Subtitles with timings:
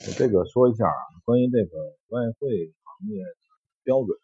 [0.00, 1.76] 这个说一下啊，关于这个
[2.08, 3.22] 外汇行业
[3.82, 4.18] 标准，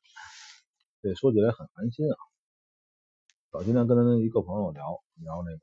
[1.03, 2.17] 这说起来很寒心啊。
[3.51, 5.61] 早今天跟他一个朋友聊聊那个，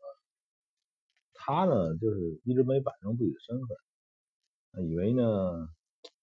[1.34, 5.68] 他呢就是一直没摆正自己的身份，以为呢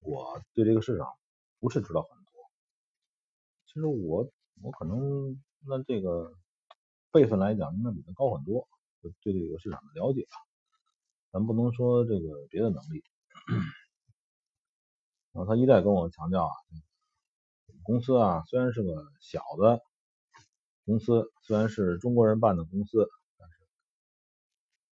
[0.03, 1.09] 我对这个市场
[1.59, 2.31] 不是知道很多。
[3.67, 4.31] 其实我
[4.63, 5.37] 我可能
[5.67, 6.33] 那这个
[7.11, 8.69] 辈分来讲，应该比他高很多，
[9.03, 10.37] 对这个市场的了解啊，
[11.33, 13.03] 咱不能说这个别的能力。
[15.33, 16.53] 然后他一再跟我强调啊，
[17.85, 19.81] 公司啊虽然是个小的
[20.85, 23.55] 公司，虽然是中国人办的公司，但是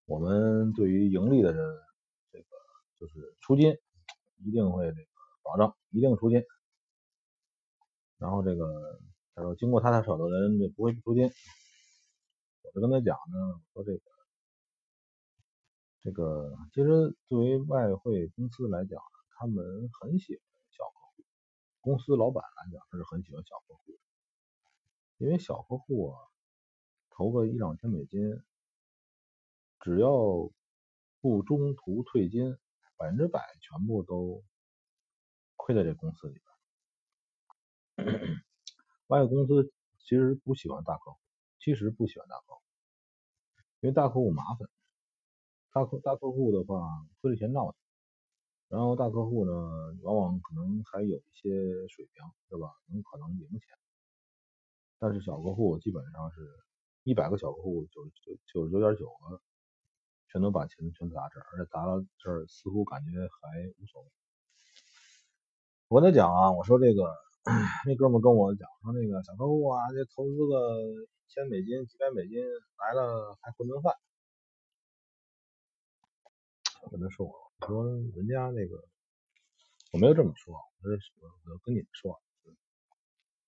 [0.06, 1.76] 我们对于盈利的人，
[2.30, 2.46] 这个
[3.00, 3.76] 就是出金
[4.44, 5.08] 一定会这个
[5.42, 6.40] 保证一定出金。
[8.18, 9.00] 然后这个
[9.34, 11.28] 他说经过他他手的人就不会不出金。
[12.62, 14.00] 我就跟他讲呢，说这个
[16.00, 19.02] 这个其实作为外汇公司来讲。
[19.40, 21.22] 他们很喜欢小客户，
[21.80, 23.96] 公司老板来讲，他是很喜欢小客户，
[25.18, 26.18] 因为小客户啊，
[27.08, 28.42] 投个一两千美金，
[29.78, 30.10] 只要
[31.20, 32.58] 不中途退金，
[32.96, 34.42] 百分之百全部都
[35.54, 36.40] 亏在这公司里
[37.96, 38.08] 边。
[39.06, 41.18] 外汇公司其实不喜欢大客户，
[41.60, 42.62] 其实不喜欢大客户，
[43.82, 44.68] 因为大客户麻烦，
[45.70, 47.78] 大客大客户的话亏了钱闹去。
[48.68, 49.52] 然后大客户呢，
[50.02, 51.48] 往往可能还有一些
[51.88, 52.68] 水平，是吧？
[52.92, 53.60] 能可能赢钱。
[54.98, 56.40] 但是小客户基本上是
[57.02, 59.40] 一百个小客户，九九九十九点九个
[60.30, 64.08] 全都把钱全砸这儿，而且砸到这儿似乎感觉还无所谓。
[65.88, 67.08] 我跟他讲啊，我说这个
[67.86, 72.42] 那哥们跟我讲说，那个小客户啊，这投资个一千美金、几百美金
[72.76, 73.94] 来了还混顿饭。
[76.84, 77.47] 我跟他说。
[77.60, 78.82] 我说人家那个
[79.92, 80.96] 我没有这么说，我是
[81.50, 82.22] 我跟你们说，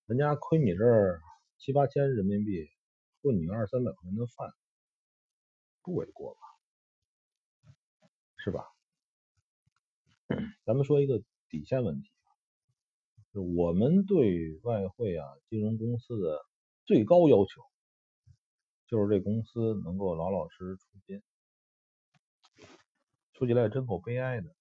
[0.06, 1.20] 人家亏你这儿
[1.58, 2.68] 七八千人民币，
[3.22, 4.52] 混你二三百块钱的饭，
[5.82, 6.40] 不为过吧？
[8.38, 8.66] 是吧？
[10.64, 12.10] 咱们说一个底线问题，
[13.32, 16.44] 就我们对外汇啊金融公司的
[16.84, 17.62] 最高要求，
[18.88, 21.22] 就是这公司能够老老实实出金。
[23.40, 24.54] 说起来真够悲哀的，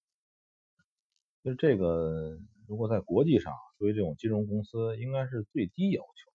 [1.44, 6.32] 就是这个，如果在国际上，作为这种金融公司，应该是最低要求，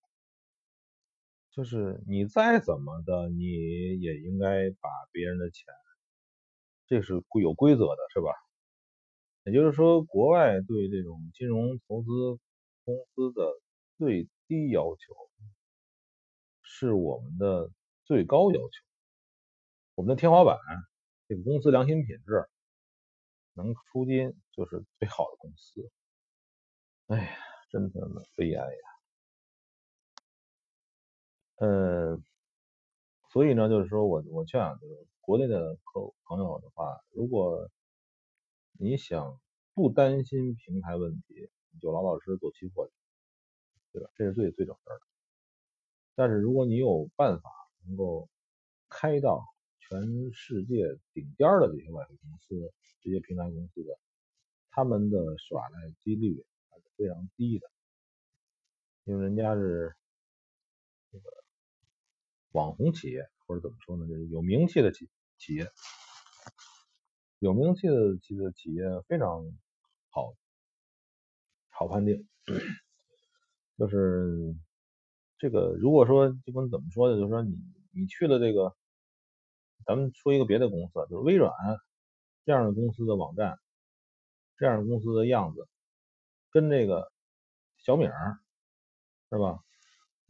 [1.50, 3.48] 就是你再怎么的，你
[4.00, 5.74] 也应该把别人的钱，
[6.86, 8.30] 这是有规则的，是吧？
[9.46, 12.40] 也就是说，国外对这种金融投资
[12.84, 13.60] 公司的
[13.98, 15.16] 最低要求，
[16.62, 17.72] 是我们的
[18.04, 18.86] 最高要求，
[19.96, 20.56] 我们的天花板。
[21.28, 22.48] 这个公司良心品质
[23.54, 25.90] 能出金就是最好的公司。
[27.08, 27.38] 哎呀，
[27.72, 28.82] 真他妈悲哀呀！
[31.56, 32.22] 呃，
[33.30, 37.72] 所以呢，就是说我我劝啊，就是国内的客朋友的话，如果
[38.74, 39.40] 你想
[39.74, 42.94] 不担心平台问题，你就老老实实做期货去，
[43.94, 44.12] 对吧？
[44.16, 45.02] 这是最最省事的。
[46.14, 47.50] 但是如果你有办法
[47.88, 48.30] 能够
[48.90, 49.55] 开到。
[49.88, 54.00] 全世界顶尖的这些外汇公司、这些平台公司的，
[54.72, 57.70] 他们的耍赖几率还是非常低的，
[59.04, 59.96] 因为人家是
[61.12, 61.30] 这个
[62.52, 65.08] 网红企业，或者怎么说呢，就是有名气的企
[65.38, 65.70] 企业，
[67.38, 69.46] 有名气的企的企业非常
[70.10, 70.34] 好
[71.70, 72.28] 好判定，
[73.78, 74.56] 就是
[75.38, 77.56] 这个如果说就跟怎么说呢，就是说你
[77.92, 78.76] 你去了这个。
[79.86, 81.54] 咱们说一个别的公司，就是微软
[82.44, 83.60] 这样的公司的网站，
[84.58, 85.68] 这样的公司的样子，
[86.50, 87.12] 跟这个
[87.78, 89.60] 小米是吧，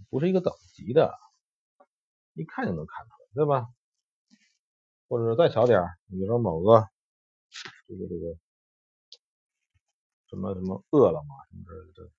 [0.09, 1.13] 不是一个等级的，
[2.33, 3.67] 一看就能看出来，对吧？
[5.07, 6.87] 或者再小点比如说某个
[7.87, 8.35] 这个这个
[10.27, 12.11] 什么什么饿了么什么之类的这些，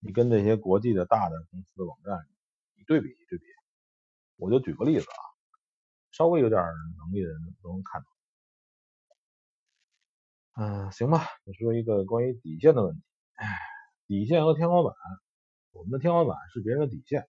[0.00, 2.26] 你跟这些国际的大的公司的网站，
[2.74, 3.44] 你对比一对比，
[4.36, 5.33] 我就举个例子啊。
[6.16, 6.62] 稍微有点
[6.96, 8.06] 能力的人都能看到。
[10.56, 13.02] 嗯，行吧，你说一个关于底线的问题。
[13.34, 13.58] 唉，
[14.06, 14.94] 底线和天花板，
[15.72, 17.26] 我们的天花板是别人的底线。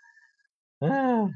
[0.80, 1.28] 唉，